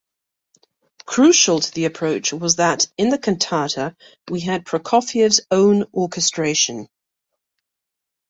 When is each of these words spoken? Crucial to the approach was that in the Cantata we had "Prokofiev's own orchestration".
Crucial 1.05 1.59
to 1.59 1.71
the 1.75 1.85
approach 1.85 2.33
was 2.33 2.55
that 2.55 2.87
in 2.97 3.09
the 3.09 3.19
Cantata 3.19 3.95
we 4.31 4.39
had 4.39 4.65
"Prokofiev's 4.65 5.41
own 5.51 5.83
orchestration". 5.93 6.89